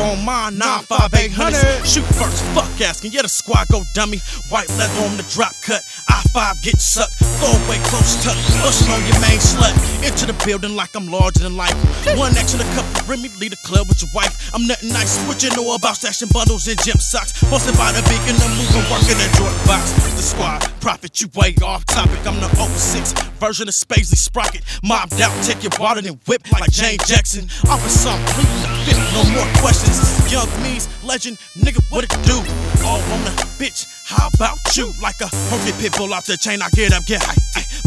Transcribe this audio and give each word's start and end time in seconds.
on 0.00 0.24
mine, 0.24 0.58
95800. 0.58 1.86
Shoot 1.86 2.04
first, 2.16 2.42
fuck 2.54 2.80
asking, 2.80 3.12
yeah, 3.12 3.22
the 3.22 3.28
squad 3.28 3.68
go 3.68 3.82
dummy. 3.94 4.18
White 4.48 4.68
leather 4.70 5.00
on 5.04 5.16
the 5.16 5.24
drop 5.24 5.54
cut, 5.62 5.82
I5 6.08 6.62
get 6.62 6.80
sucked. 6.80 7.14
Throw 7.14 7.52
away 7.66 7.78
close 7.84 8.22
tuck, 8.22 8.36
pushing 8.62 8.90
on 8.92 9.02
your 9.06 9.20
main 9.20 9.38
slut. 9.38 9.89
Into 10.00 10.24
the 10.24 10.32
building 10.46 10.74
like 10.74 10.96
I'm 10.96 11.08
larger 11.08 11.40
than 11.40 11.56
life. 11.56 11.76
One 12.16 12.32
and 12.32 12.48
a 12.48 12.66
cup 12.72 12.88
of 12.88 13.08
Remy, 13.08 13.28
lead 13.38 13.52
the 13.52 13.60
club 13.68 13.86
with 13.86 14.00
your 14.00 14.10
wife. 14.14 14.50
I'm 14.54 14.66
nothing 14.66 14.88
nice, 14.88 15.20
what 15.28 15.42
you 15.44 15.50
know 15.52 15.74
about 15.76 16.00
stashing 16.00 16.32
bundles 16.32 16.66
and 16.68 16.80
gym 16.82 16.96
socks. 16.96 17.36
Posted 17.52 17.76
by 17.76 17.92
the 17.92 18.00
beacon, 18.08 18.34
I'm 18.40 18.50
moving, 18.56 18.84
working 18.88 19.20
the 19.20 19.28
joint 19.36 19.54
box. 19.68 19.92
The 20.16 20.24
squad, 20.24 20.60
profit, 20.80 21.20
you 21.20 21.28
way 21.36 21.54
off 21.62 21.84
topic. 21.84 22.24
I'm 22.26 22.40
the 22.40 22.48
06 22.48 23.12
version 23.38 23.68
of 23.68 23.74
Spacely 23.74 24.16
Sprocket. 24.16 24.64
Mobbed 24.82 25.20
out, 25.20 25.32
take 25.44 25.62
your 25.62 25.72
water 25.78 26.00
and 26.00 26.18
whip 26.26 26.50
like 26.50 26.70
Jane 26.72 26.98
Jackson. 27.04 27.46
Pleading 27.62 28.60
the 28.64 28.70
fifth, 28.88 29.04
no 29.12 29.22
more 29.36 29.48
questions. 29.60 30.00
Young 30.32 30.48
me's 30.62 30.88
legend, 31.04 31.36
nigga, 31.60 31.84
what 31.92 32.04
it 32.04 32.12
do? 32.24 32.40
All 32.84 33.00
on 33.12 33.20
the 33.28 33.32
bitch, 33.60 33.84
how 34.08 34.28
about 34.34 34.58
you? 34.76 34.92
Like 35.02 35.20
a 35.20 35.28
hungry 35.52 35.72
pit 35.76 35.92
bull 35.96 36.14
off 36.14 36.24
the 36.24 36.36
chain, 36.36 36.62
I 36.62 36.70
get 36.70 36.92
up, 36.92 37.04
get 37.04 37.22
high. 37.22 37.36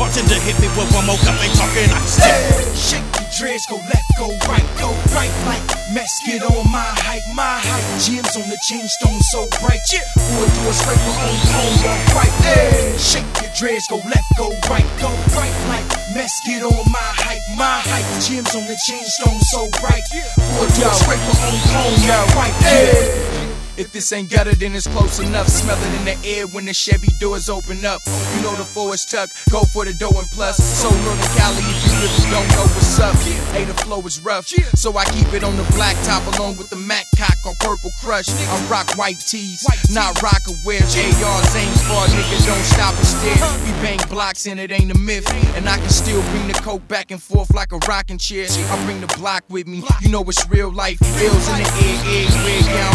Bartender 0.00 0.40
hit 0.40 0.56
me 0.64 0.68
with 0.80 0.88
one 0.96 1.04
more 1.04 1.20
cup, 1.20 1.36
ain't 1.44 1.52
talking, 1.60 1.92
I 1.92 2.00
stick. 2.08 2.32
Shake 2.72 3.04
your 3.20 3.28
dreads, 3.36 3.68
go 3.68 3.76
left, 3.84 4.08
go 4.16 4.32
right, 4.48 4.64
go 4.80 4.88
right 5.12 5.28
like 5.44 5.60
mess. 5.92 6.08
Get 6.24 6.40
on 6.40 6.64
my 6.72 6.88
height, 7.04 7.20
my 7.36 7.60
height. 7.60 7.84
Gems 8.00 8.32
on 8.32 8.48
the 8.48 8.56
chain, 8.64 8.88
stone 8.88 9.20
so 9.28 9.44
bright. 9.60 9.84
Yeah, 9.92 10.00
boy, 10.16 10.48
do 10.56 10.62
a 10.64 10.72
scraper 10.72 11.04
on 11.04 11.36
home, 11.52 11.74
walk 11.84 12.00
right. 12.16 12.32
Hey, 12.40 12.96
shake 12.96 13.28
your 13.44 13.52
dreads, 13.52 13.92
go 13.92 14.00
left, 14.08 14.24
go 14.40 14.48
right, 14.72 14.88
go 15.04 15.12
right 15.36 15.52
like 15.68 15.84
mess. 16.16 16.32
Get 16.48 16.64
on 16.64 16.80
my 16.88 17.10
height, 17.20 17.44
my 17.60 17.84
height. 17.84 18.08
Gems 18.24 18.56
on 18.56 18.64
the 18.64 18.80
chain, 18.80 19.04
stone 19.04 19.40
so 19.52 19.68
bright. 19.84 20.08
Yeah. 20.16 20.24
Boy, 20.56 20.64
do 20.64 20.88
a 20.88 20.94
scraper 20.96 21.36
on 21.44 21.60
home, 21.76 21.92
walk 22.08 22.40
right. 22.40 22.56
Hey. 22.64 23.39
If 23.80 23.92
this 23.92 24.12
ain't 24.12 24.28
gutter, 24.28 24.54
then 24.54 24.74
it's 24.74 24.86
close 24.86 25.20
enough. 25.20 25.48
Smell 25.48 25.78
it 25.80 25.92
in 25.96 26.04
the 26.04 26.28
air 26.28 26.46
when 26.48 26.66
the 26.66 26.74
Chevy 26.74 27.08
doors 27.18 27.48
open 27.48 27.82
up. 27.86 28.02
You 28.36 28.42
know 28.42 28.54
the 28.54 28.64
four 28.64 28.92
is 28.92 29.06
tuck, 29.06 29.30
go 29.48 29.64
for 29.72 29.86
the 29.86 29.94
dough 29.94 30.12
and 30.20 30.28
plus. 30.36 30.60
So 30.60 30.90
Northern 30.90 31.32
Cali, 31.32 31.64
if 31.64 31.80
you 31.88 31.92
really 31.96 32.28
don't 32.28 32.48
know 32.52 32.68
what's 32.76 33.00
up. 33.00 33.16
Hey, 33.56 33.64
the 33.64 33.72
flow 33.72 34.04
is 34.04 34.20
rough, 34.20 34.46
so 34.76 34.98
I 34.98 35.06
keep 35.06 35.32
it 35.32 35.42
on 35.42 35.56
the 35.56 35.64
black 35.72 35.96
top 36.04 36.20
along 36.36 36.58
with 36.58 36.68
the 36.68 36.76
Mac 36.76 37.06
cock 37.16 37.40
on 37.46 37.54
purple 37.60 37.90
crush. 38.04 38.28
I 38.28 38.66
rock 38.68 38.92
white 38.98 39.18
tees, 39.18 39.64
not 39.88 40.20
rocker 40.20 40.52
wear. 40.66 40.82
ARs 40.84 41.56
ain't 41.56 41.80
far, 41.88 42.04
niggas 42.12 42.44
don't 42.44 42.68
stop 42.68 42.94
and 42.94 43.06
stare. 43.06 43.40
We 43.64 43.72
bang 43.80 44.00
blocks 44.10 44.46
and 44.46 44.60
it 44.60 44.70
ain't 44.72 44.92
a 44.92 44.98
myth. 44.98 45.24
And 45.56 45.66
I 45.66 45.78
can 45.78 45.88
still 45.88 46.20
bring 46.32 46.48
the 46.48 46.54
coke 46.60 46.86
back 46.86 47.10
and 47.12 47.22
forth 47.22 47.54
like 47.54 47.72
a 47.72 47.78
rocking 47.88 48.18
chair. 48.18 48.44
I 48.50 48.84
bring 48.84 49.00
the 49.00 49.12
block 49.16 49.42
with 49.48 49.66
me, 49.66 49.82
you 50.02 50.10
know 50.10 50.22
it's 50.28 50.46
real 50.50 50.70
life. 50.70 51.00
Bills 51.00 51.48
in 51.48 51.64
the 51.64 51.70
air, 51.80 52.28
real 52.44 52.66
nice. 52.76 52.89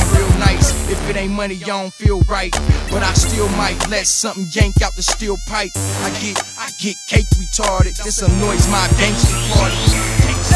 If 1.04 1.10
it 1.10 1.18
ain't 1.18 1.34
money, 1.34 1.56
y'all 1.56 1.84
don't 1.84 1.94
feel 1.94 2.22
right. 2.22 2.52
But 2.90 3.04
I 3.04 3.14
still 3.14 3.50
might 3.50 3.78
let 3.90 4.08
something 4.08 4.48
yank 4.52 4.82
out 4.82 4.96
the 4.96 5.04
steel 5.04 5.38
pipe. 5.48 5.72
I 5.76 6.10
get, 6.22 6.42
I 6.58 6.70
get 6.80 6.96
cake 7.08 7.28
retarded. 7.36 7.98
This 8.04 8.22
annoys 8.22 8.68
my 8.70 8.88
gangster 8.98 9.36
party. 9.54 9.76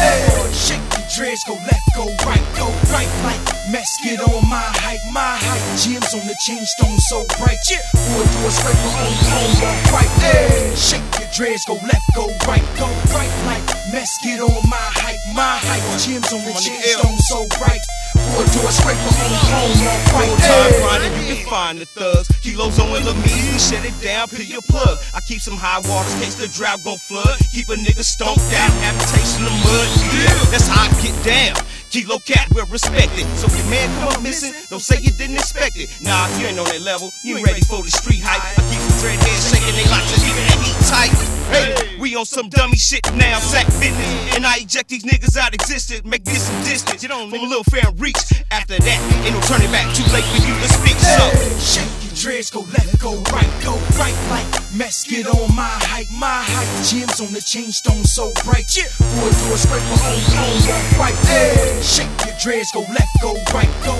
Hey, 0.00 0.24
shake 0.54 0.80
your 0.96 1.06
dreads, 1.12 1.44
go 1.44 1.54
left, 1.54 1.86
go 1.94 2.06
right, 2.24 2.40
go 2.56 2.72
right 2.88 3.10
like 3.26 3.42
mess. 3.70 3.90
Get 4.02 4.20
on 4.20 4.48
my 4.48 4.64
height, 4.80 5.02
my 5.12 5.36
height. 5.36 5.60
Gems 5.76 6.14
on 6.14 6.24
the 6.24 6.36
chain, 6.46 6.64
stone 6.78 6.98
so 7.10 7.26
bright. 7.36 7.58
Yeah, 7.68 7.84
boy, 7.92 8.24
do 8.24 8.38
a 8.46 8.50
scraper 8.50 8.92
on 8.96 9.12
home, 9.28 9.52
walk 9.60 9.80
right. 9.92 10.12
Hey, 10.24 10.72
shake 10.74 11.04
your 11.20 11.28
dreads, 11.36 11.64
go 11.66 11.74
left, 11.84 12.06
go 12.16 12.26
right, 12.48 12.64
go 12.80 12.88
right 13.12 13.34
like 13.44 13.66
mess. 13.92 14.08
Get 14.24 14.40
on 14.40 14.62
my 14.70 14.88
height, 14.96 15.20
my 15.34 15.58
height. 15.60 15.84
Gems 16.00 16.32
on 16.32 16.40
the 16.48 16.54
chain, 16.56 16.80
stone 16.80 17.18
so 17.28 17.44
bright. 17.58 17.82
Boy, 18.28 18.44
do 18.52 18.60
a 18.66 18.72
scraper 18.72 19.00
on 19.00 19.32
home, 19.48 19.72
walk 19.84 20.02
right. 20.12 20.28
Full 20.28 20.36
time 20.36 20.72
grinding, 20.80 21.12
you 21.18 21.34
can 21.34 21.46
find 21.48 21.78
the 21.78 21.86
thugs. 21.86 22.28
Kilos 22.40 22.78
on 22.78 22.88
Lameez, 22.92 23.52
we 23.52 23.58
shut 23.58 23.84
it 23.84 23.96
down, 24.00 24.28
peel 24.28 24.44
your 24.44 24.62
plug. 24.62 24.98
I 25.14 25.20
keep 25.20 25.40
some 25.40 25.56
high 25.56 25.80
waters, 25.88 26.14
case 26.20 26.34
the 26.34 26.48
drought 26.48 26.84
gon' 26.84 26.98
flood. 26.98 27.38
Keep 27.52 27.68
a 27.70 27.76
nigga 27.76 28.04
stomped 28.04 28.44
out, 28.54 28.70
habitation 28.84 29.44
of 29.46 29.54
mud. 29.64 29.88
Yeah, 30.12 30.34
that's 30.52 30.68
how 30.68 30.86
I 30.86 30.92
get 31.00 31.16
down. 31.24 31.56
Kilo 31.90 32.22
cat, 32.22 32.46
we're 32.54 32.70
respected. 32.70 33.26
So 33.34 33.50
if 33.50 33.58
your 33.58 33.66
man 33.66 33.90
come 33.98 34.14
up 34.14 34.22
missing, 34.22 34.54
don't 34.70 34.78
say 34.78 35.02
you 35.02 35.10
didn't 35.10 35.42
expect 35.42 35.74
it. 35.74 35.90
Nah, 36.00 36.30
you 36.38 36.46
ain't 36.46 36.58
on 36.58 36.70
that 36.70 36.82
level. 36.82 37.10
You 37.24 37.36
ain't 37.36 37.46
ready 37.46 37.66
for 37.66 37.82
the 37.82 37.90
street 37.90 38.22
hype. 38.22 38.38
I 38.38 38.62
keep 38.70 38.78
some 38.78 38.94
dreadheads 39.02 39.50
shaking 39.50 39.74
they 39.74 39.90
locks 39.90 40.06
and 40.14 40.22
keeping 40.22 40.46
that 40.46 40.58
heat 40.62 40.78
tight. 40.86 40.86
Hey, 40.86 40.86
we 40.86 40.89
on 42.20 42.26
some 42.26 42.50
dummy 42.50 42.76
shit 42.76 43.00
now, 43.14 43.38
sack 43.38 43.66
business. 43.80 44.36
And 44.36 44.44
I 44.44 44.56
eject 44.60 44.90
these 44.90 45.04
niggas 45.04 45.38
out 45.38 45.54
existence, 45.54 46.04
make 46.04 46.22
this 46.24 46.44
some 46.48 46.60
distance. 46.64 47.02
You 47.02 47.08
don't 47.08 47.30
from 47.30 47.40
a 47.40 47.48
little 47.48 47.64
fair 47.64 47.88
reach. 47.96 48.44
After 48.50 48.76
that, 48.76 48.98
ain't 49.24 49.32
no 49.32 49.40
turning 49.48 49.72
back, 49.72 49.88
too 49.96 50.04
late 50.12 50.28
for 50.28 50.44
you 50.44 50.52
to 50.52 50.68
speak. 50.68 51.00
So, 51.00 51.16
Shake 51.56 51.88
your 52.04 52.12
dreads, 52.12 52.50
go 52.50 52.60
left, 52.76 53.00
go 53.00 53.16
right, 53.32 53.48
go 53.64 53.72
right 53.96 54.12
like 54.28 54.44
mess. 54.76 55.08
Get 55.08 55.32
on 55.32 55.48
my 55.56 55.64
height, 55.88 56.12
my 56.12 56.44
height. 56.44 56.68
Gems 56.84 57.24
on 57.24 57.32
the 57.32 57.40
chain, 57.40 57.72
stone 57.72 58.04
so 58.04 58.28
bright. 58.44 58.68
Yeah, 58.76 58.92
boy, 59.16 59.32
do 59.32 59.46
a 59.52 59.56
scraper 59.56 59.96
on 60.04 60.20
home, 60.36 60.60
walk 60.68 61.00
right. 61.00 61.16
Hey, 61.24 61.80
shake 61.80 62.12
your 62.28 62.36
dreads, 62.36 62.68
go 62.72 62.80
left, 62.92 63.16
go 63.24 63.32
right, 63.56 63.72
go 63.80 63.96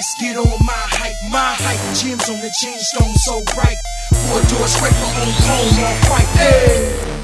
Get 0.00 0.36
on 0.38 0.46
my 0.64 0.72
height, 0.72 1.14
my 1.30 1.38
height. 1.38 1.94
Gems 1.94 2.26
on 2.30 2.40
the 2.40 2.50
chain, 2.58 2.78
stone 2.78 3.14
so 3.16 3.42
bright. 3.54 3.76
Boy, 4.10 4.40
do 4.48 4.56
a 4.64 4.68
scraper 4.68 4.96
on 4.96 5.28
home, 5.44 5.82
walk 5.82 6.10
right. 6.10 6.26
Hey. 6.38 7.19